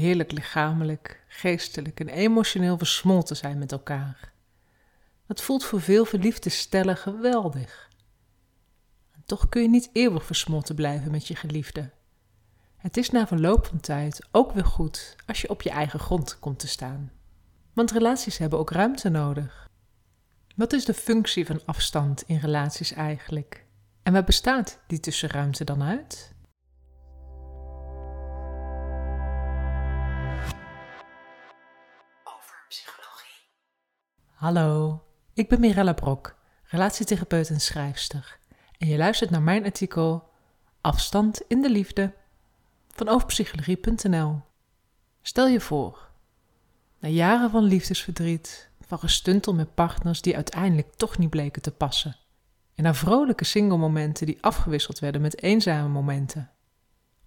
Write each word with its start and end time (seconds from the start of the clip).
heerlijk 0.00 0.32
lichamelijk, 0.32 1.24
geestelijk 1.28 2.00
en 2.00 2.08
emotioneel 2.08 2.78
versmolten 2.78 3.36
zijn 3.36 3.58
met 3.58 3.72
elkaar. 3.72 4.32
Dat 5.26 5.42
voelt 5.42 5.64
voor 5.64 5.80
veel 5.80 6.04
verliefde 6.04 6.50
stellen 6.50 6.96
geweldig. 6.96 7.88
En 9.14 9.22
toch 9.24 9.48
kun 9.48 9.62
je 9.62 9.68
niet 9.68 9.90
eeuwig 9.92 10.24
versmolten 10.24 10.74
blijven 10.74 11.10
met 11.10 11.26
je 11.26 11.36
geliefde. 11.36 11.90
Het 12.76 12.96
is 12.96 13.10
na 13.10 13.26
verloop 13.26 13.66
van 13.66 13.80
tijd 13.80 14.26
ook 14.30 14.52
weer 14.52 14.64
goed 14.64 15.16
als 15.26 15.40
je 15.40 15.50
op 15.50 15.62
je 15.62 15.70
eigen 15.70 16.00
grond 16.00 16.38
komt 16.38 16.58
te 16.58 16.68
staan. 16.68 17.12
Want 17.72 17.90
relaties 17.90 18.38
hebben 18.38 18.58
ook 18.58 18.70
ruimte 18.70 19.08
nodig. 19.08 19.68
Wat 20.56 20.72
is 20.72 20.84
de 20.84 20.94
functie 20.94 21.46
van 21.46 21.60
afstand 21.64 22.22
in 22.26 22.38
relaties 22.38 22.92
eigenlijk? 22.92 23.64
En 24.02 24.12
waar 24.12 24.24
bestaat 24.24 24.78
die 24.86 25.00
tussenruimte 25.00 25.64
dan 25.64 25.82
uit? 25.82 26.32
Hallo, 34.40 35.02
ik 35.34 35.48
ben 35.48 35.60
Mirella 35.60 35.92
Brok, 35.92 36.36
relatietherapeut 36.62 37.50
en 37.50 37.60
schrijfster. 37.60 38.38
En 38.78 38.88
je 38.88 38.96
luistert 38.96 39.30
naar 39.30 39.42
mijn 39.42 39.64
artikel 39.64 40.28
Afstand 40.80 41.42
in 41.48 41.62
de 41.62 41.70
liefde 41.70 42.14
van 42.88 43.08
overpsychologie.nl. 43.08 44.40
Stel 45.22 45.46
je 45.46 45.60
voor, 45.60 46.10
na 46.98 47.08
jaren 47.08 47.50
van 47.50 47.62
liefdesverdriet, 47.62 48.70
van 48.86 48.98
gestuntel 48.98 49.54
met 49.54 49.74
partners 49.74 50.22
die 50.22 50.36
uiteindelijk 50.36 50.94
toch 50.94 51.18
niet 51.18 51.30
bleken 51.30 51.62
te 51.62 51.72
passen, 51.72 52.16
en 52.74 52.84
na 52.84 52.94
vrolijke 52.94 53.44
single 53.44 53.78
momenten 53.78 54.26
die 54.26 54.42
afgewisseld 54.42 54.98
werden 54.98 55.20
met 55.20 55.42
eenzame 55.42 55.88
momenten, 55.88 56.50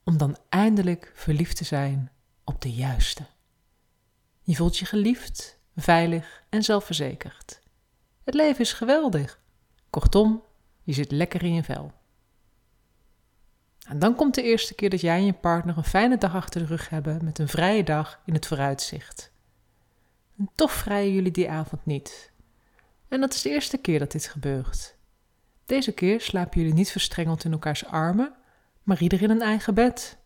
om 0.04 0.18
dan 0.18 0.38
eindelijk 0.50 1.12
verliefd 1.16 1.58
te 1.58 1.64
zijn 1.64 2.12
op 2.44 2.62
de 2.62 2.74
juiste. 2.74 3.24
Je 4.42 4.56
voelt 4.56 4.78
je 4.78 4.86
geliefd, 4.86 5.62
veilig 5.76 6.44
en 6.50 6.64
zelfverzekerd. 6.64 7.62
Het 8.24 8.34
leven 8.34 8.62
is 8.62 8.74
geweldig. 8.74 9.40
Kortom, 9.90 10.44
je 10.84 10.94
zit 10.94 11.12
lekker 11.12 11.44
in 11.44 11.54
je 11.54 11.64
vel. 11.64 11.92
En 13.88 14.00
dan 14.00 14.16
komt 14.16 14.36
de 14.36 14.44
eerste 14.44 14.76
keer 14.76 14.90
dat 14.90 15.02
jij 15.02 15.18
en 15.18 15.26
je 15.26 15.34
partner 15.34 15.78
een 15.78 15.84
fijne 15.84 16.18
dag 16.18 16.36
achter 16.36 16.62
de 16.62 16.68
rug 16.68 16.90
hebben 16.90 17.24
met 17.24 17.40
een 17.40 17.48
vrije 17.48 17.84
dag 17.84 18.22
in 18.26 18.34
het 18.34 18.48
vooruitzicht. 18.48 19.32
Toch 20.56 20.72
vrijen 20.72 21.14
jullie 21.14 21.32
die 21.32 21.50
avond 21.50 21.86
niet. 21.86 22.32
En 23.08 23.20
dat 23.20 23.34
is 23.34 23.42
de 23.42 23.50
eerste 23.50 23.78
keer 23.78 24.00
dat 24.00 24.12
dit 24.12 24.28
gebeurt. 24.28 24.96
Deze 25.66 25.92
keer 25.92 26.22
slapen 26.22 26.60
jullie 26.60 26.76
niet 26.76 26.92
verstrengeld 26.92 27.44
in 27.44 27.52
elkaars 27.52 27.86
armen, 27.86 28.36
maar 28.84 29.02
ieder 29.02 29.22
in 29.22 29.30
een 29.30 29.42
eigen 29.42 29.74
bed. 29.74 30.18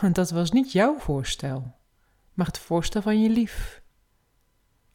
Want 0.00 0.14
dat 0.20 0.30
was 0.30 0.50
niet 0.50 0.72
jouw 0.72 0.98
voorstel, 0.98 1.74
maar 2.32 2.46
het 2.46 2.58
voorstel 2.58 3.02
van 3.02 3.22
je 3.22 3.28
lief. 3.28 3.82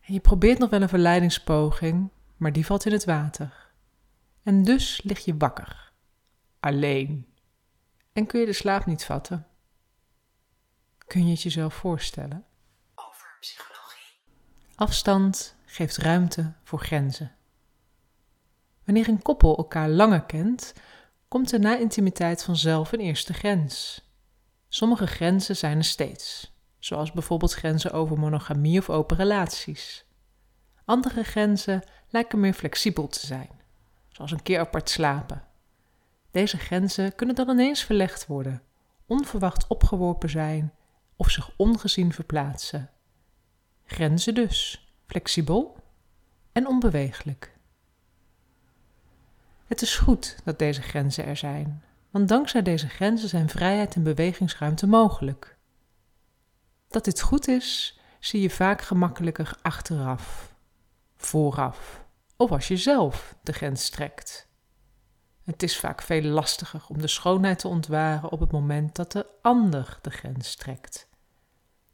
En 0.10 0.16
je 0.16 0.22
probeert 0.22 0.60
nog 0.60 0.70
wel 0.70 0.82
een 0.82 0.90
verleidingspoging, 0.90 2.10
maar 2.38 2.52
die 2.52 2.66
valt 2.66 2.86
in 2.86 2.92
het 2.92 3.06
water. 3.06 3.72
En 4.44 4.64
dus 4.64 5.02
lig 5.04 5.26
je 5.26 5.38
wakker. 5.38 5.92
Alleen. 6.60 7.34
En 8.14 8.26
kun 8.26 8.40
je 8.40 8.46
de 8.46 8.54
slaap 8.54 8.86
niet 8.86 9.06
vatten? 9.06 9.48
Kun 11.08 11.26
je 11.26 11.32
het 11.32 11.42
jezelf 11.42 11.74
voorstellen? 11.74 12.46
Over 12.96 13.38
psychologie. 13.40 14.16
Afstand 14.76 15.56
geeft 15.66 15.98
ruimte 15.98 16.54
voor 16.64 16.80
grenzen. 16.80 17.36
Wanneer 18.86 19.08
een 19.08 19.22
koppel 19.22 19.58
elkaar 19.58 19.90
langer 19.90 20.24
kent, 20.24 20.74
komt 21.28 21.52
er 21.52 21.60
na 21.60 21.78
intimiteit 21.78 22.44
vanzelf 22.44 22.92
een 22.92 23.00
eerste 23.00 23.34
grens. 23.34 24.04
Sommige 24.68 25.08
grenzen 25.08 25.56
zijn 25.56 25.78
er 25.78 25.84
steeds, 25.84 26.54
zoals 26.80 27.11
bijvoorbeeld 27.11 27.53
grenzen 27.53 27.91
over 27.91 28.19
monogamie 28.19 28.80
of 28.80 28.89
open 28.89 29.17
relaties. 29.17 30.05
Andere 30.85 31.23
grenzen 31.23 31.83
lijken 32.09 32.39
meer 32.39 32.53
flexibel 32.53 33.08
te 33.08 33.25
zijn, 33.25 33.49
zoals 34.09 34.31
een 34.31 34.44
keer 34.44 34.59
apart 34.59 34.89
slapen. 34.89 35.44
Deze 36.31 36.57
grenzen 36.57 37.16
kunnen 37.16 37.35
dan 37.35 37.50
ineens 37.50 37.84
verlegd 37.84 38.28
worden, 38.28 38.62
onverwacht 39.06 39.68
opgeworpen 39.68 40.29
zijn 40.29 40.73
of 41.16 41.29
zich 41.29 41.51
ongezien 41.56 42.13
verplaatsen. 42.13 42.89
Grenzen 43.85 44.34
dus, 44.34 44.88
flexibel 45.06 45.78
en 46.51 46.68
onbeweeglijk. 46.68 47.57
Het 49.66 49.81
is 49.81 49.97
goed 49.97 50.38
dat 50.44 50.59
deze 50.59 50.81
grenzen 50.81 51.25
er 51.25 51.38
zijn, 51.38 51.84
want 52.09 52.28
dankzij 52.28 52.62
deze 52.62 52.89
grenzen 52.89 53.29
zijn 53.29 53.50
vrijheid 53.50 53.95
en 53.95 54.03
bewegingsruimte 54.03 54.88
mogelijk. 54.88 55.57
Dat 56.89 57.03
dit 57.03 57.22
goed 57.22 57.47
is, 57.47 58.00
zie 58.19 58.41
je 58.41 58.50
vaak 58.50 58.81
gemakkelijker 58.81 59.57
achteraf, 59.61 60.55
vooraf 61.16 62.07
of 62.38 62.51
als 62.51 62.67
je 62.67 62.77
zelf 62.77 63.35
de 63.44 63.53
grens 63.53 63.89
trekt. 63.89 64.47
Het 65.44 65.63
is 65.63 65.79
vaak 65.79 66.01
veel 66.01 66.22
lastiger 66.22 66.85
om 66.88 67.01
de 67.01 67.07
schoonheid 67.07 67.59
te 67.59 67.67
ontwaren 67.67 68.31
op 68.31 68.39
het 68.39 68.51
moment 68.51 68.95
dat 68.95 69.11
de 69.11 69.25
ander 69.41 70.00
de 70.01 70.09
grens 70.09 70.55
trekt. 70.55 71.09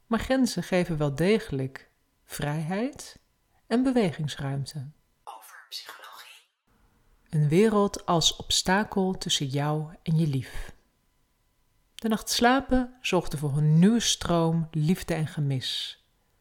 Maar 0.06 0.18
grenzen 0.18 0.62
geven 0.62 0.96
wel 0.96 1.14
degelijk 1.14 1.90
vrijheid 2.24 3.18
en 3.66 3.82
bewegingsruimte. 3.82 4.90
Over 5.24 5.66
psychologie. 5.68 6.48
Een 7.30 7.48
wereld 7.48 8.06
als 8.06 8.36
obstakel 8.36 9.12
tussen 9.18 9.46
jou 9.46 9.94
en 10.02 10.16
je 10.16 10.26
lief. 10.26 10.75
De 11.96 12.08
nacht 12.08 12.30
slapen 12.30 12.94
zorgde 13.00 13.36
voor 13.36 13.56
een 13.56 13.78
nieuwe 13.78 14.00
stroom 14.00 14.68
liefde 14.70 15.14
en 15.14 15.26
gemis. 15.26 16.00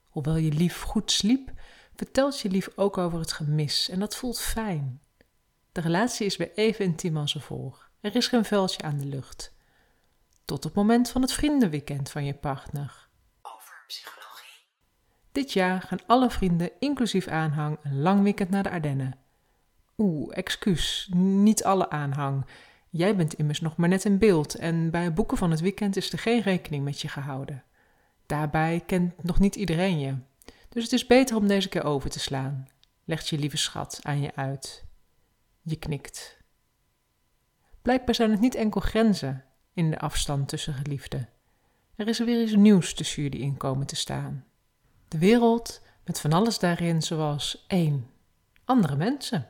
Hoewel 0.10 0.36
je 0.36 0.52
lief 0.52 0.82
goed 0.82 1.12
sliep, 1.12 1.52
vertelt 1.96 2.40
je 2.40 2.50
lief 2.50 2.70
ook 2.76 2.98
over 2.98 3.20
het 3.20 3.32
gemis 3.32 3.90
en 3.90 4.00
dat 4.00 4.16
voelt 4.16 4.40
fijn. 4.40 5.02
De 5.72 5.82
relatie 5.82 6.26
is 6.26 6.38
weer 6.38 6.52
even 6.54 6.86
intiem 6.86 7.18
als 7.18 7.36
ervoor. 7.36 7.90
Er 8.00 8.16
is 8.16 8.28
geen 8.28 8.46
vuiltje 8.46 8.82
aan 8.82 8.98
de 8.98 9.06
lucht. 9.06 9.54
Tot 10.46 10.64
het 10.64 10.74
moment 10.74 11.10
van 11.10 11.22
het 11.22 11.32
vriendenweekend 11.32 12.10
van 12.10 12.26
je 12.26 12.34
partner. 12.34 13.08
Over 13.42 13.84
psychologie. 13.88 14.64
Dit 15.32 15.54
jaar 15.54 15.82
gaan 15.82 16.06
alle 16.06 16.30
vrienden, 16.30 16.72
inclusief 16.80 17.28
aanhang, 17.28 17.78
een 17.84 18.02
lang 18.02 18.24
weekend 18.24 18.50
naar 18.50 18.64
de 18.64 18.70
Ardennen. 18.70 19.20
Oeh, 19.98 20.38
excuus, 20.38 21.10
niet 21.14 21.64
alle 21.64 21.90
aanhang. 21.90 22.46
Jij 22.98 23.16
bent 23.16 23.34
immers 23.34 23.62
nog 23.62 23.76
maar 23.76 23.90
net 23.90 24.06
in 24.06 24.18
beeld 24.18 24.56
en 24.56 24.90
bij 24.90 25.04
het 25.04 25.16
boeken 25.16 25.38
van 25.38 25.52
het 25.52 25.60
weekend 25.60 25.96
is 25.96 26.12
er 26.12 26.20
geen 26.20 26.42
rekening 26.42 26.84
met 26.84 27.02
je 27.02 27.08
gehouden. 27.08 27.64
Daarbij 28.26 28.84
kent 28.86 29.24
nog 29.24 29.40
niet 29.40 29.56
iedereen 29.56 30.00
je. 30.00 30.16
Dus 30.70 30.84
het 30.84 30.92
is 30.92 31.08
beter 31.08 31.36
om 31.36 31.48
deze 31.48 31.70
keer 31.70 31.84
over 31.84 32.10
te 32.10 32.20
slaan, 32.20 32.68
legt 33.06 33.28
je 33.28 33.38
lieve 33.38 33.58
schat 33.58 34.00
aan 34.02 34.22
je 34.22 34.36
uit. 34.36 34.86
Je 35.62 35.76
knikt. 35.76 36.38
Blijkbaar 37.82 38.16
zijn 38.16 38.32
het 38.32 38.40
niet 38.40 38.56
enkel 38.56 38.82
grenzen 38.82 39.44
in 39.74 39.90
de 39.90 40.00
afstand 40.00 40.48
tussen 40.48 40.74
geliefden. 40.74 41.30
Er 41.96 42.08
is 42.08 42.20
weer 42.20 42.42
iets 42.42 42.56
nieuws 42.56 42.94
tussen 42.94 43.24
jullie 43.24 43.42
in 43.42 43.58
komen 43.58 43.86
te 43.86 43.96
staan. 43.96 44.46
De 45.08 45.18
wereld 45.18 45.82
met 46.06 46.20
van 46.20 46.34
alles 46.34 46.60
daarin, 46.60 47.02
zoals 47.02 47.66
één, 47.68 48.10
andere 48.66 48.96
mensen. 48.96 49.50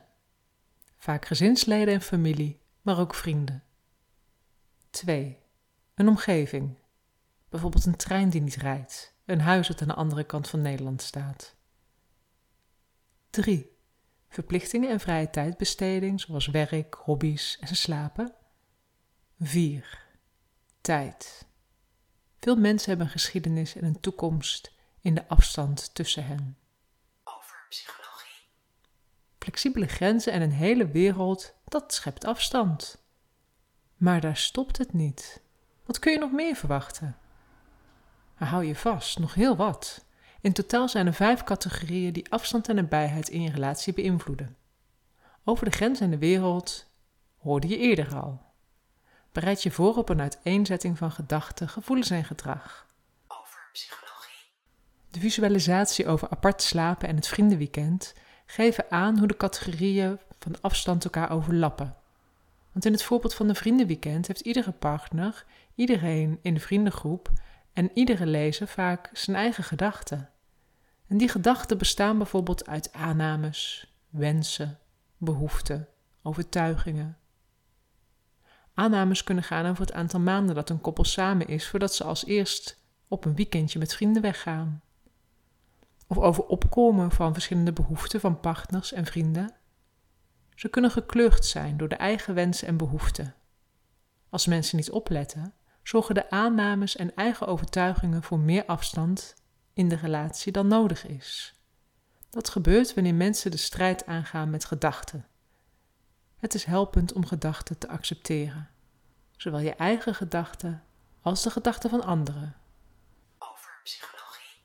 Vaak 0.96 1.26
gezinsleden 1.26 1.94
en 1.94 2.02
familie, 2.02 2.64
maar 2.86 2.98
ook 2.98 3.14
vrienden. 3.14 3.62
2. 4.90 5.38
Een 5.94 6.08
omgeving. 6.08 6.78
Bijvoorbeeld 7.48 7.86
een 7.86 7.96
trein 7.96 8.30
die 8.30 8.40
niet 8.40 8.56
rijdt, 8.56 9.14
een 9.24 9.40
huis 9.40 9.68
dat 9.68 9.80
aan 9.80 9.88
de 9.88 9.94
andere 9.94 10.24
kant 10.24 10.48
van 10.48 10.60
Nederland 10.60 11.02
staat. 11.02 11.54
3. 13.30 13.76
Verplichtingen 14.28 14.90
en 14.90 15.00
vrije 15.00 15.30
tijdbesteding, 15.30 16.20
zoals 16.20 16.46
werk, 16.46 16.94
hobby's 16.94 17.58
en 17.60 17.76
slapen. 17.76 18.34
4. 19.38 20.04
Tijd. 20.80 21.46
Veel 22.40 22.56
mensen 22.56 22.88
hebben 22.88 23.06
een 23.06 23.12
geschiedenis 23.12 23.74
en 23.74 23.84
een 23.84 24.00
toekomst 24.00 24.72
in 25.00 25.14
de 25.14 25.28
afstand 25.28 25.94
tussen 25.94 26.26
hen. 26.26 26.58
Over 27.24 27.66
psychologie. 27.68 28.48
Flexibele 29.38 29.86
grenzen 29.86 30.32
en 30.32 30.42
een 30.42 30.52
hele 30.52 30.90
wereld, 30.90 31.55
dat 31.68 31.94
schept 31.94 32.24
afstand. 32.24 33.04
Maar 33.96 34.20
daar 34.20 34.36
stopt 34.36 34.78
het 34.78 34.92
niet. 34.92 35.42
Wat 35.84 35.98
kun 35.98 36.12
je 36.12 36.18
nog 36.18 36.32
meer 36.32 36.56
verwachten? 36.56 37.16
Maar 38.38 38.48
hou 38.48 38.64
je 38.64 38.76
vast, 38.76 39.18
nog 39.18 39.34
heel 39.34 39.56
wat. 39.56 40.04
In 40.40 40.52
totaal 40.52 40.88
zijn 40.88 41.06
er 41.06 41.14
vijf 41.14 41.44
categorieën 41.44 42.12
die 42.12 42.30
afstand 42.32 42.68
en 42.68 42.74
nabijheid 42.74 43.28
in 43.28 43.42
je 43.42 43.50
relatie 43.50 43.92
beïnvloeden. 43.92 44.56
Over 45.44 45.64
de 45.64 45.70
grens 45.70 46.00
en 46.00 46.10
de 46.10 46.18
wereld 46.18 46.86
hoorde 47.38 47.68
je 47.68 47.78
eerder 47.78 48.14
al. 48.16 48.40
Bereid 49.32 49.62
je 49.62 49.70
voor 49.70 49.96
op 49.96 50.08
een 50.08 50.20
uiteenzetting 50.20 50.98
van 50.98 51.10
gedachten, 51.10 51.68
gevoelens 51.68 52.10
en 52.10 52.24
gedrag. 52.24 52.86
Over 53.28 53.68
psychologie. 53.72 54.46
De 55.10 55.20
visualisatie 55.20 56.06
over 56.06 56.28
apart 56.30 56.62
slapen 56.62 57.08
en 57.08 57.16
het 57.16 57.28
vriendenweekend 57.28 58.14
geven 58.46 58.90
aan 58.90 59.18
hoe 59.18 59.26
de 59.26 59.36
categorieën 59.36 60.18
van 60.38 60.60
afstand 60.60 61.04
elkaar 61.04 61.30
overlappen. 61.30 61.96
Want 62.72 62.84
in 62.84 62.92
het 62.92 63.02
voorbeeld 63.02 63.34
van 63.34 63.46
de 63.46 63.54
vriendenweekend 63.54 64.26
heeft 64.26 64.40
iedere 64.40 64.72
partner, 64.72 65.44
iedereen 65.74 66.38
in 66.42 66.54
de 66.54 66.60
vriendengroep 66.60 67.30
en 67.72 67.90
iedere 67.94 68.26
lezer 68.26 68.68
vaak 68.68 69.10
zijn 69.12 69.36
eigen 69.36 69.64
gedachten. 69.64 70.30
En 71.06 71.18
die 71.18 71.28
gedachten 71.28 71.78
bestaan 71.78 72.18
bijvoorbeeld 72.18 72.66
uit 72.66 72.92
aannames, 72.92 73.92
wensen, 74.08 74.78
behoeften, 75.16 75.88
overtuigingen. 76.22 77.16
Aannames 78.74 79.24
kunnen 79.24 79.44
gaan 79.44 79.66
over 79.66 79.80
het 79.80 79.92
aantal 79.92 80.20
maanden 80.20 80.54
dat 80.54 80.70
een 80.70 80.80
koppel 80.80 81.04
samen 81.04 81.48
is 81.48 81.68
voordat 81.68 81.94
ze 81.94 82.04
als 82.04 82.26
eerst 82.26 82.80
op 83.08 83.24
een 83.24 83.34
weekendje 83.34 83.78
met 83.78 83.94
vrienden 83.94 84.22
weggaan. 84.22 84.82
Of 86.06 86.18
over 86.18 86.44
opkomen 86.44 87.10
van 87.10 87.32
verschillende 87.32 87.72
behoeften 87.72 88.20
van 88.20 88.40
partners 88.40 88.92
en 88.92 89.06
vrienden. 89.06 89.55
Ze 90.56 90.68
kunnen 90.68 90.90
gekleurd 90.90 91.44
zijn 91.44 91.76
door 91.76 91.88
de 91.88 91.94
eigen 91.94 92.34
wensen 92.34 92.68
en 92.68 92.76
behoeften. 92.76 93.34
Als 94.28 94.46
mensen 94.46 94.76
niet 94.76 94.90
opletten, 94.90 95.54
zorgen 95.82 96.14
de 96.14 96.30
aannames 96.30 96.96
en 96.96 97.14
eigen 97.14 97.46
overtuigingen 97.46 98.22
voor 98.22 98.38
meer 98.38 98.64
afstand 98.64 99.34
in 99.72 99.88
de 99.88 99.96
relatie 99.96 100.52
dan 100.52 100.66
nodig 100.66 101.06
is. 101.06 101.54
Dat 102.30 102.48
gebeurt 102.48 102.94
wanneer 102.94 103.14
mensen 103.14 103.50
de 103.50 103.56
strijd 103.56 104.06
aangaan 104.06 104.50
met 104.50 104.64
gedachten. 104.64 105.26
Het 106.36 106.54
is 106.54 106.64
helpend 106.64 107.12
om 107.12 107.26
gedachten 107.26 107.78
te 107.78 107.88
accepteren, 107.88 108.68
zowel 109.36 109.60
je 109.60 109.74
eigen 109.74 110.14
gedachten 110.14 110.84
als 111.20 111.42
de 111.42 111.50
gedachten 111.50 111.90
van 111.90 112.04
anderen. 112.04 112.56
Over 113.38 113.80
psychologie. 113.82 114.62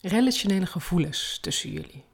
Relationele 0.00 0.66
gevoelens 0.66 1.38
tussen 1.40 1.70
jullie. 1.70 2.04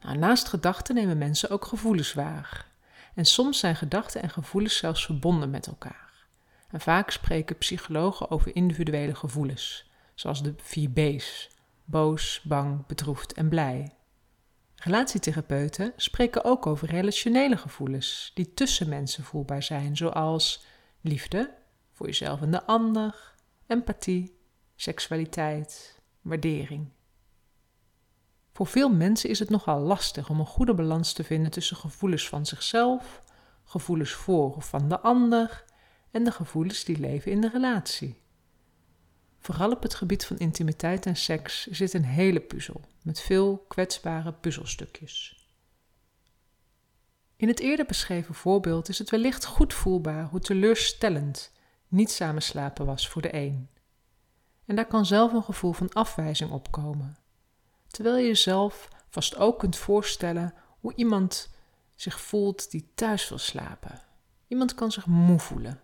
Nou, 0.00 0.16
naast 0.18 0.48
gedachten 0.48 0.94
nemen 0.94 1.18
mensen 1.18 1.50
ook 1.50 1.64
gevoelens 1.64 2.12
waar. 2.12 2.66
En 3.14 3.24
soms 3.24 3.58
zijn 3.58 3.76
gedachten 3.76 4.22
en 4.22 4.30
gevoelens 4.30 4.76
zelfs 4.76 5.04
verbonden 5.04 5.50
met 5.50 5.66
elkaar. 5.66 6.26
En 6.70 6.80
vaak 6.80 7.10
spreken 7.10 7.58
psychologen 7.58 8.30
over 8.30 8.56
individuele 8.56 9.14
gevoelens, 9.14 9.90
zoals 10.14 10.42
de 10.42 10.54
vier 10.56 10.90
B's: 10.90 11.48
boos, 11.84 12.40
bang, 12.44 12.86
bedroefd 12.86 13.32
en 13.32 13.48
blij. 13.48 13.92
Relatietherapeuten 14.74 15.92
spreken 15.96 16.44
ook 16.44 16.66
over 16.66 16.88
relationele 16.88 17.56
gevoelens 17.56 18.30
die 18.34 18.54
tussen 18.54 18.88
mensen 18.88 19.24
voelbaar 19.24 19.62
zijn, 19.62 19.96
zoals 19.96 20.64
liefde 21.00 21.54
voor 21.92 22.06
jezelf 22.06 22.42
en 22.42 22.50
de 22.50 22.64
ander, 22.64 23.34
empathie, 23.66 24.38
seksualiteit, 24.76 26.00
waardering. 26.20 26.88
Voor 28.58 28.66
veel 28.66 28.88
mensen 28.88 29.30
is 29.30 29.38
het 29.38 29.50
nogal 29.50 29.80
lastig 29.80 30.30
om 30.30 30.40
een 30.40 30.46
goede 30.46 30.74
balans 30.74 31.12
te 31.12 31.24
vinden 31.24 31.50
tussen 31.50 31.76
gevoelens 31.76 32.28
van 32.28 32.46
zichzelf, 32.46 33.22
gevoelens 33.64 34.12
voor 34.12 34.54
of 34.54 34.68
van 34.68 34.88
de 34.88 35.00
ander 35.00 35.64
en 36.10 36.24
de 36.24 36.30
gevoelens 36.30 36.84
die 36.84 36.98
leven 36.98 37.32
in 37.32 37.40
de 37.40 37.48
relatie. 37.48 38.22
Vooral 39.38 39.70
op 39.70 39.82
het 39.82 39.94
gebied 39.94 40.26
van 40.26 40.38
intimiteit 40.38 41.06
en 41.06 41.16
seks 41.16 41.66
zit 41.66 41.94
een 41.94 42.04
hele 42.04 42.40
puzzel 42.40 42.80
met 43.02 43.20
veel 43.20 43.64
kwetsbare 43.68 44.32
puzzelstukjes. 44.32 45.46
In 47.36 47.48
het 47.48 47.60
eerder 47.60 47.86
beschreven 47.86 48.34
voorbeeld 48.34 48.88
is 48.88 48.98
het 48.98 49.10
wellicht 49.10 49.44
goed 49.44 49.74
voelbaar 49.74 50.24
hoe 50.24 50.40
teleurstellend 50.40 51.52
niet 51.88 52.10
samen 52.10 52.42
slapen 52.42 52.86
was 52.86 53.08
voor 53.08 53.22
de 53.22 53.34
een. 53.34 53.68
En 54.64 54.76
daar 54.76 54.86
kan 54.86 55.06
zelf 55.06 55.32
een 55.32 55.42
gevoel 55.42 55.72
van 55.72 55.92
afwijzing 55.92 56.50
opkomen, 56.50 57.18
terwijl 57.90 58.16
je 58.16 58.26
jezelf 58.26 58.88
vast 59.08 59.36
ook 59.36 59.58
kunt 59.58 59.76
voorstellen 59.76 60.54
hoe 60.80 60.92
iemand 60.94 61.50
zich 61.94 62.20
voelt 62.20 62.70
die 62.70 62.90
thuis 62.94 63.28
wil 63.28 63.38
slapen. 63.38 64.02
Iemand 64.48 64.74
kan 64.74 64.92
zich 64.92 65.06
moe 65.06 65.38
voelen, 65.38 65.80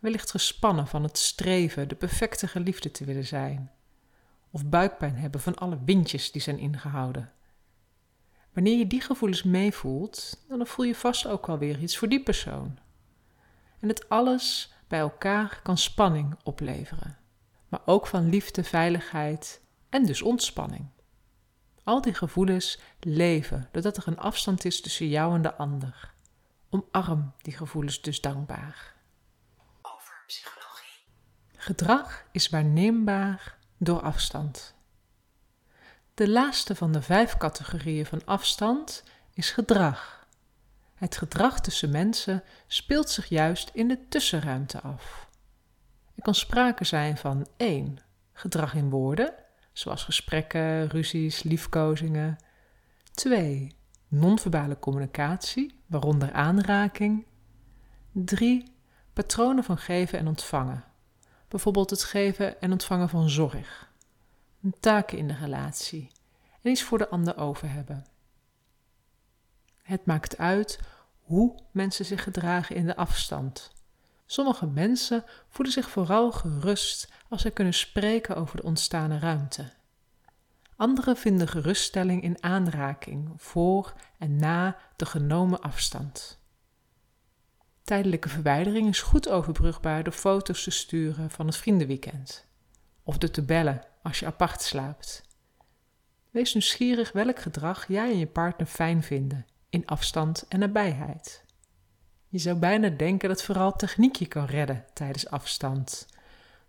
wellicht 0.00 0.30
gespannen 0.30 0.86
van 0.86 1.02
het 1.02 1.18
streven 1.18 1.88
de 1.88 1.94
perfecte 1.94 2.48
geliefde 2.48 2.90
te 2.90 3.04
willen 3.04 3.26
zijn, 3.26 3.70
of 4.50 4.66
buikpijn 4.66 5.16
hebben 5.16 5.40
van 5.40 5.54
alle 5.54 5.78
windjes 5.84 6.32
die 6.32 6.42
zijn 6.42 6.58
ingehouden. 6.58 7.32
Wanneer 8.52 8.78
je 8.78 8.86
die 8.86 9.00
gevoelens 9.00 9.42
meevoelt, 9.42 10.44
dan 10.48 10.66
voel 10.66 10.84
je 10.84 10.94
vast 10.94 11.26
ook 11.26 11.46
wel 11.46 11.58
weer 11.58 11.78
iets 11.78 11.96
voor 11.96 12.08
die 12.08 12.22
persoon. 12.22 12.78
En 13.80 13.88
het 13.88 14.08
alles 14.08 14.74
bij 14.88 14.98
elkaar 14.98 15.60
kan 15.62 15.78
spanning 15.78 16.36
opleveren, 16.42 17.18
maar 17.68 17.80
ook 17.84 18.06
van 18.06 18.28
liefde, 18.28 18.64
veiligheid 18.64 19.60
en 19.88 20.06
dus 20.06 20.22
ontspanning. 20.22 20.86
Al 21.84 22.00
die 22.00 22.14
gevoelens 22.14 22.78
leven 23.00 23.68
doordat 23.72 23.96
er 23.96 24.08
een 24.08 24.18
afstand 24.18 24.64
is 24.64 24.80
tussen 24.80 25.08
jou 25.08 25.34
en 25.34 25.42
de 25.42 25.54
ander. 25.54 26.12
Omarm 26.70 27.32
die 27.42 27.56
gevoelens 27.56 28.00
dus 28.00 28.20
dankbaar. 28.20 28.94
Over 29.82 30.22
psychologie. 30.26 31.00
Gedrag 31.56 32.24
is 32.32 32.48
waarneembaar 32.48 33.58
door 33.78 34.00
afstand. 34.00 34.74
De 36.14 36.28
laatste 36.28 36.74
van 36.74 36.92
de 36.92 37.02
vijf 37.02 37.36
categorieën 37.36 38.06
van 38.06 38.24
afstand 38.24 39.04
is 39.34 39.50
gedrag. 39.50 40.26
Het 40.94 41.16
gedrag 41.16 41.60
tussen 41.60 41.90
mensen 41.90 42.42
speelt 42.66 43.10
zich 43.10 43.26
juist 43.26 43.70
in 43.72 43.88
de 43.88 44.08
tussenruimte 44.08 44.80
af. 44.80 45.28
Er 46.14 46.22
kan 46.22 46.34
sprake 46.34 46.84
zijn 46.84 47.16
van 47.16 47.46
1. 47.56 47.98
Gedrag 48.32 48.74
in 48.74 48.90
woorden, 48.90 49.34
zoals 49.72 50.04
gesprekken, 50.04 50.88
ruzies, 50.88 51.42
liefkozingen. 51.42 52.38
2. 53.12 53.74
Non-verbale 54.08 54.78
communicatie, 54.78 55.80
waaronder 55.86 56.32
aanraking. 56.32 57.26
3. 58.12 58.72
Patronen 59.12 59.64
van 59.64 59.78
geven 59.78 60.18
en 60.18 60.26
ontvangen, 60.26 60.84
bijvoorbeeld 61.48 61.90
het 61.90 62.04
geven 62.04 62.60
en 62.60 62.72
ontvangen 62.72 63.08
van 63.08 63.30
zorg, 63.30 63.90
een 64.62 64.74
taken 64.80 65.18
in 65.18 65.28
de 65.28 65.34
relatie 65.34 66.10
en 66.62 66.70
iets 66.70 66.82
voor 66.82 66.98
de 66.98 67.08
ander 67.08 67.36
over 67.36 67.70
hebben. 67.70 68.06
Het 69.82 70.06
maakt 70.06 70.38
uit 70.38 70.80
hoe 71.22 71.58
mensen 71.70 72.04
zich 72.04 72.22
gedragen 72.22 72.76
in 72.76 72.86
de 72.86 72.96
afstand. 72.96 73.71
Sommige 74.32 74.66
mensen 74.66 75.24
voelen 75.48 75.74
zich 75.74 75.90
vooral 75.90 76.32
gerust 76.32 77.08
als 77.28 77.42
ze 77.42 77.50
kunnen 77.50 77.74
spreken 77.74 78.36
over 78.36 78.56
de 78.56 78.62
ontstane 78.62 79.18
ruimte. 79.18 79.72
Anderen 80.76 81.16
vinden 81.16 81.48
geruststelling 81.48 82.22
in 82.22 82.42
aanraking 82.42 83.32
voor 83.36 83.94
en 84.18 84.36
na 84.36 84.76
de 84.96 85.06
genomen 85.06 85.60
afstand. 85.60 86.40
Tijdelijke 87.82 88.28
verwijdering 88.28 88.88
is 88.88 89.00
goed 89.00 89.28
overbrugbaar 89.28 90.02
door 90.02 90.12
foto's 90.12 90.62
te 90.62 90.70
sturen 90.70 91.30
van 91.30 91.46
het 91.46 91.56
vriendenweekend. 91.56 92.46
Of 93.02 93.18
door 93.18 93.30
te 93.30 93.42
bellen 93.42 93.84
als 94.02 94.18
je 94.18 94.26
apart 94.26 94.62
slaapt. 94.62 95.22
Wees 96.30 96.54
nieuwsgierig 96.54 97.12
welk 97.12 97.38
gedrag 97.38 97.88
jij 97.88 98.10
en 98.10 98.18
je 98.18 98.26
partner 98.26 98.66
fijn 98.66 99.02
vinden 99.02 99.46
in 99.70 99.86
afstand 99.86 100.44
en 100.48 100.58
nabijheid. 100.58 101.44
Je 102.32 102.38
zou 102.38 102.56
bijna 102.56 102.88
denken 102.88 103.28
dat 103.28 103.42
vooral 103.42 103.76
techniek 103.76 104.16
je 104.16 104.26
kan 104.26 104.44
redden 104.44 104.84
tijdens 104.92 105.30
afstand. 105.30 106.06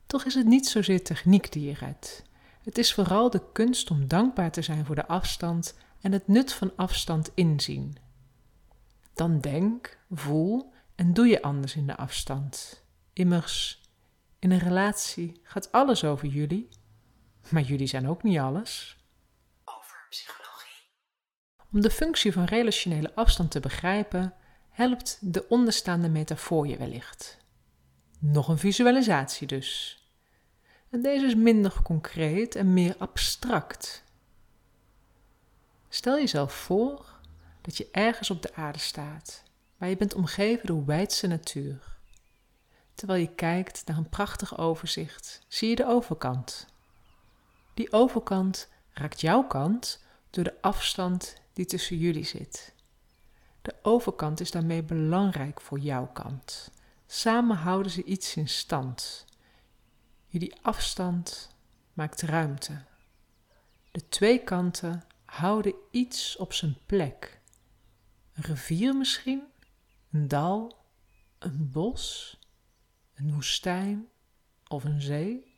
Toch 0.06 0.24
is 0.24 0.34
het 0.34 0.46
niet 0.46 0.68
zozeer 0.68 1.04
techniek 1.04 1.52
die 1.52 1.66
je 1.66 1.74
redt. 1.74 2.24
Het 2.64 2.78
is 2.78 2.94
vooral 2.94 3.30
de 3.30 3.52
kunst 3.52 3.92
om 3.92 4.08
dankbaar 4.08 4.52
te 4.52 4.62
zijn 4.62 4.86
voor 4.86 4.96
de 4.96 5.08
afstand 5.08 5.78
en 6.02 6.12
het 6.12 6.28
nut 6.28 6.54
van 6.54 6.72
afstand 6.76 7.32
inzien. 7.34 7.98
Dan 9.14 9.40
denk, 9.40 9.98
voel 10.12 10.74
en 10.96 11.14
doe 11.14 11.28
je 11.28 11.42
anders 11.42 11.76
in 11.76 11.88
de 11.88 11.98
afstand. 11.98 12.84
Immers, 13.14 13.82
in 14.40 14.52
een 14.52 14.60
relatie 14.60 15.40
gaat 15.44 15.72
alles 15.72 16.04
over 16.04 16.28
jullie, 16.28 16.70
maar 17.50 17.62
jullie 17.62 17.88
zijn 17.88 18.10
ook 18.10 18.24
niet 18.24 18.40
alles. 18.40 18.98
Over 19.66 20.06
psychologie. 20.10 20.90
Om 21.72 21.82
de 21.82 21.92
functie 21.92 22.34
van 22.34 22.44
relationele 22.44 23.16
afstand 23.16 23.52
te 23.52 23.60
begrijpen, 23.60 24.34
helpt 24.74 25.18
de 25.22 25.48
onderstaande 25.48 26.10
metafoor 26.10 26.68
je 26.68 26.78
wellicht. 26.78 27.38
Nog 28.20 28.48
een 28.48 28.58
visualisatie 28.58 29.48
dus. 29.48 30.02
En 30.90 31.02
deze 31.02 31.26
is 31.26 31.36
minder 31.36 31.82
concreet 31.84 32.56
en 32.56 32.74
meer 32.74 32.96
abstract. 32.98 34.04
Stel 35.90 36.16
jezelf 36.16 36.54
voor 36.54 37.06
dat 37.62 37.78
je 37.78 37.88
ergens 37.92 38.30
op 38.30 38.42
de 38.42 38.56
aarde 38.56 38.80
staat, 38.80 39.44
waar 39.78 39.90
je 39.90 39.98
bent 39.98 40.14
omgeven 40.14 40.68
door 40.68 40.86
wijdse 40.86 41.28
natuur. 41.28 41.98
Terwijl 42.94 43.22
je 43.22 43.36
kijkt 43.36 43.86
naar 43.86 43.98
een 43.98 44.10
prachtig 44.10 44.58
overzicht, 44.58 45.42
zie 45.48 45.70
je 45.70 45.76
de 45.76 45.88
overkant. 45.88 46.66
Die 47.74 47.92
overkant 47.92 48.70
raakt 48.94 49.22
jouw 49.22 49.44
kant 49.44 50.04
door 50.30 50.44
de 50.44 50.62
afstand 50.62 51.34
die 51.54 51.66
tussen 51.66 51.98
jullie 51.98 52.26
zit. 52.26 52.73
De 53.64 53.76
overkant 53.82 54.40
is 54.40 54.52
daarmee 54.52 54.84
belangrijk 54.84 55.62
voor 55.62 55.80
jouw 55.80 56.08
kant. 56.08 56.72
Samen 57.08 57.58
houden 57.58 57.92
ze 57.92 58.04
iets 58.04 58.36
in 58.36 58.48
stand. 58.48 59.26
Jullie 60.28 60.56
afstand 60.62 61.50
maakt 61.94 62.22
ruimte. 62.22 62.84
De 63.92 64.10
twee 64.10 64.44
kanten 64.44 65.04
houden 65.26 65.74
iets 65.92 66.36
op 66.36 66.54
zijn 66.54 66.78
plek. 66.86 67.42
Een 68.34 68.44
rivier 68.44 68.96
misschien, 68.96 69.44
een 70.12 70.28
dal, 70.28 70.86
een 71.40 71.72
bos, 71.72 72.38
een 73.14 73.34
woestijn 73.34 74.08
of 74.68 74.84
een 74.84 75.02
zee. 75.02 75.56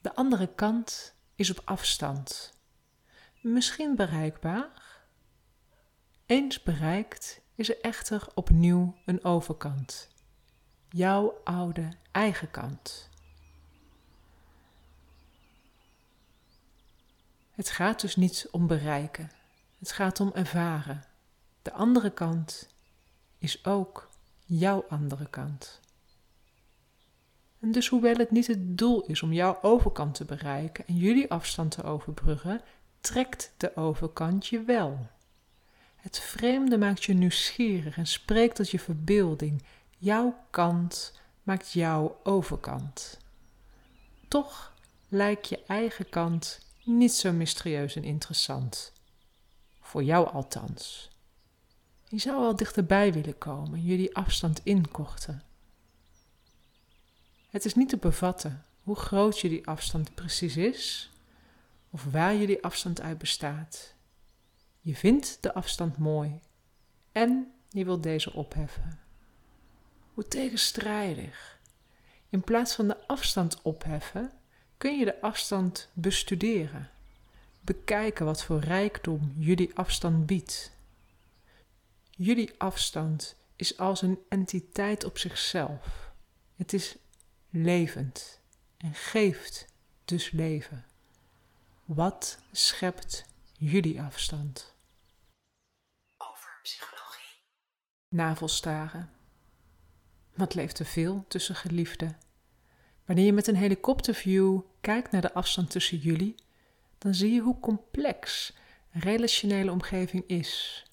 De 0.00 0.14
andere 0.14 0.54
kant 0.54 1.14
is 1.34 1.50
op 1.50 1.62
afstand. 1.64 2.52
Misschien 3.40 3.96
bereikbaar. 3.96 4.87
Eens 6.28 6.62
bereikt 6.62 7.40
is 7.54 7.68
er 7.68 7.80
echter 7.80 8.26
opnieuw 8.34 8.94
een 9.04 9.24
overkant. 9.24 10.08
Jouw 10.88 11.40
oude 11.44 11.88
eigen 12.10 12.50
kant. 12.50 13.10
Het 17.50 17.70
gaat 17.70 18.00
dus 18.00 18.16
niet 18.16 18.48
om 18.50 18.66
bereiken. 18.66 19.30
Het 19.78 19.92
gaat 19.92 20.20
om 20.20 20.32
ervaren. 20.34 21.04
De 21.62 21.72
andere 21.72 22.10
kant 22.10 22.68
is 23.38 23.64
ook 23.64 24.08
jouw 24.44 24.84
andere 24.88 25.28
kant. 25.30 25.80
En 27.60 27.72
dus 27.72 27.88
hoewel 27.88 28.16
het 28.16 28.30
niet 28.30 28.46
het 28.46 28.78
doel 28.78 29.04
is 29.04 29.22
om 29.22 29.32
jouw 29.32 29.58
overkant 29.62 30.14
te 30.14 30.24
bereiken 30.24 30.86
en 30.86 30.96
jullie 30.96 31.30
afstand 31.30 31.70
te 31.70 31.82
overbruggen, 31.82 32.60
trekt 33.00 33.52
de 33.56 33.76
overkant 33.76 34.46
je 34.46 34.62
wel. 34.62 35.16
Het 36.08 36.18
vreemde 36.18 36.78
maakt 36.78 37.04
je 37.04 37.14
nieuwsgierig 37.14 37.96
en 37.96 38.06
spreekt 38.06 38.56
tot 38.56 38.70
je 38.70 38.78
verbeelding. 38.78 39.62
Jouw 39.98 40.44
kant 40.50 41.12
maakt 41.42 41.72
jouw 41.72 42.20
overkant. 42.22 43.18
Toch 44.28 44.72
lijkt 45.08 45.48
je 45.48 45.64
eigen 45.66 46.08
kant 46.08 46.60
niet 46.84 47.12
zo 47.12 47.32
mysterieus 47.32 47.96
en 47.96 48.04
interessant. 48.04 48.92
Voor 49.80 50.02
jou 50.02 50.28
althans. 50.28 51.10
Je 52.04 52.18
zou 52.18 52.40
wel 52.40 52.56
dichterbij 52.56 53.12
willen 53.12 53.38
komen, 53.38 53.82
jullie 53.82 54.16
afstand 54.16 54.60
inkorten. 54.62 55.42
Het 57.48 57.64
is 57.64 57.74
niet 57.74 57.88
te 57.88 57.96
bevatten 57.96 58.64
hoe 58.82 58.96
groot 58.96 59.40
jullie 59.40 59.66
afstand 59.66 60.14
precies 60.14 60.56
is 60.56 61.10
of 61.90 62.04
waar 62.04 62.36
jullie 62.36 62.62
afstand 62.62 63.00
uit 63.00 63.18
bestaat. 63.18 63.96
Je 64.88 64.96
vindt 64.96 65.38
de 65.40 65.54
afstand 65.54 65.98
mooi 65.98 66.40
en 67.12 67.52
je 67.68 67.84
wilt 67.84 68.02
deze 68.02 68.32
opheffen. 68.32 69.00
Hoe 70.14 70.28
tegenstrijdig. 70.28 71.58
In 72.28 72.40
plaats 72.40 72.74
van 72.74 72.88
de 72.88 73.06
afstand 73.06 73.62
opheffen, 73.62 74.32
kun 74.76 74.98
je 74.98 75.04
de 75.04 75.20
afstand 75.20 75.88
bestuderen. 75.92 76.90
Bekijken 77.60 78.24
wat 78.24 78.44
voor 78.44 78.60
rijkdom 78.60 79.34
jullie 79.38 79.70
afstand 79.74 80.26
biedt. 80.26 80.72
Jullie 82.10 82.54
afstand 82.58 83.36
is 83.56 83.78
als 83.78 84.02
een 84.02 84.18
entiteit 84.28 85.04
op 85.04 85.18
zichzelf. 85.18 86.12
Het 86.56 86.72
is 86.72 86.96
levend 87.50 88.40
en 88.76 88.94
geeft 88.94 89.66
dus 90.04 90.30
leven. 90.30 90.84
Wat 91.84 92.38
schept 92.52 93.24
jullie 93.52 94.02
afstand? 94.02 94.76
Psychologie. 96.68 97.42
Navelstaren. 98.08 99.10
Wat 100.34 100.54
leeft 100.54 100.78
er 100.78 100.84
veel 100.84 101.24
tussen 101.28 101.54
geliefden? 101.54 102.18
Wanneer 103.04 103.24
je 103.24 103.32
met 103.32 103.46
een 103.46 103.56
helikopterview 103.56 104.60
kijkt 104.80 105.10
naar 105.10 105.20
de 105.20 105.34
afstand 105.34 105.70
tussen 105.70 105.98
jullie, 105.98 106.34
dan 106.98 107.14
zie 107.14 107.32
je 107.32 107.40
hoe 107.40 107.60
complex 107.60 108.52
een 108.92 109.00
relationele 109.00 109.70
omgeving 109.70 110.24
is. 110.26 110.84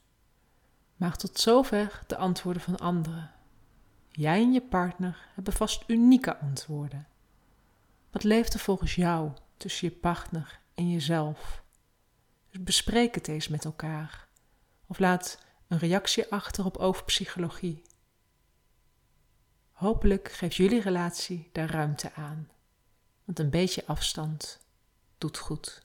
Maar 0.96 1.18
tot 1.18 1.40
zover 1.40 2.02
de 2.08 2.18
antwoorden 2.18 2.62
van 2.62 2.80
anderen. 2.80 3.32
Jij 4.12 4.42
en 4.42 4.54
je 4.54 4.62
partner 4.62 5.28
hebben 5.34 5.54
vast 5.54 5.84
unieke 5.88 6.38
antwoorden. 6.38 7.08
Wat 8.12 8.24
leeft 8.24 8.54
er 8.54 8.60
volgens 8.60 8.96
jou 8.96 9.32
tussen 9.58 9.90
je 9.90 9.96
partner 9.96 10.60
en 10.74 10.92
jezelf? 10.92 11.64
Bespreek 12.60 13.16
het 13.16 13.28
eens 13.28 13.48
met 13.48 13.66
elkaar. 13.66 14.28
Of 14.88 15.00
laat 15.00 15.44
een 15.68 15.78
reactie 15.78 16.32
achter 16.32 16.66
op 16.66 16.78
overpsychologie. 16.78 17.82
Hopelijk 19.72 20.32
geeft 20.32 20.56
jullie 20.56 20.82
relatie 20.82 21.50
daar 21.52 21.70
ruimte 21.70 22.14
aan. 22.14 22.50
Want 23.24 23.40
een 23.40 23.50
beetje 23.50 23.86
afstand 23.86 24.60
doet 25.18 25.38
goed. 25.38 25.85